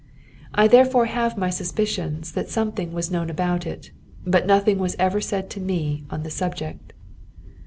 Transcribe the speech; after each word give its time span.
I 0.55 0.67
therefore 0.67 1.05
have 1.05 1.37
my 1.37 1.51
suspicions 1.51 2.31
that 2.31 2.49
something 2.49 2.91
was 2.91 3.11
known 3.11 3.29
about 3.29 3.67
it, 3.67 3.91
but 4.25 4.47
nothing 4.47 4.79
was 4.79 4.95
ever 4.97 5.21
said 5.21 5.47
to 5.51 5.59
me 5.59 6.05
on 6.09 6.23
the 6.23 6.31
subject. 6.31 6.93